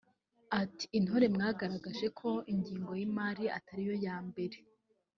[0.61, 4.57] ati“Intore mwagaragaje ko ingengo y’imari atari yo ya mbere